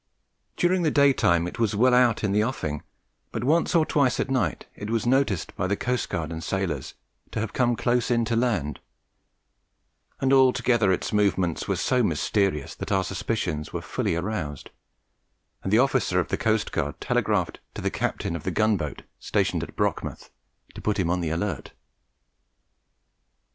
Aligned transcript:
During 0.57 0.81
the 0.81 0.89
day 0.89 1.13
time 1.13 1.47
it 1.47 1.59
was 1.59 1.75
well 1.75 1.93
out 1.93 2.23
in 2.23 2.31
the 2.31 2.43
offing, 2.43 2.81
but 3.31 3.43
once 3.43 3.75
or 3.75 3.85
twice 3.85 4.19
at 4.19 4.31
night 4.31 4.65
it 4.73 4.89
was 4.89 5.05
noticed 5.05 5.55
by 5.55 5.67
the 5.67 5.77
coastguard 5.77 6.31
and 6.31 6.43
sailors 6.43 6.95
to 7.29 7.39
have 7.39 7.53
come 7.53 7.75
close 7.75 8.09
in 8.09 8.25
to 8.25 8.35
land, 8.35 8.79
and 10.19 10.33
altogether 10.33 10.91
its 10.91 11.13
movements 11.13 11.67
were 11.67 11.75
so 11.75 12.01
mysterious 12.01 12.73
that 12.73 12.91
our 12.91 13.03
suspicions 13.03 13.73
were 13.73 13.81
fully 13.83 14.15
aroused, 14.15 14.71
and 15.61 15.71
the 15.71 15.77
officer 15.77 16.19
of 16.19 16.29
the 16.29 16.35
coastguard 16.37 16.99
telegraphed 16.99 17.59
to 17.75 17.81
the 17.83 17.91
captain 17.91 18.35
of 18.35 18.41
the 18.41 18.49
gunboat 18.49 19.03
stationed 19.19 19.61
at 19.61 19.75
Brockmouth 19.75 20.31
to 20.73 20.81
put 20.81 20.97
him 20.97 21.11
on 21.11 21.21
the 21.21 21.29
alert. 21.29 21.73